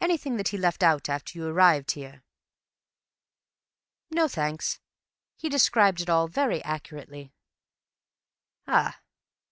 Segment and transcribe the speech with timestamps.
[0.00, 2.24] —anything that he left out after you arrived here?"
[4.10, 4.80] "No, thanks.
[5.36, 7.32] He described it all very accurately."
[8.66, 8.98] "Ah!